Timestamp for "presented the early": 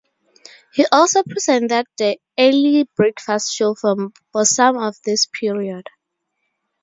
1.21-2.89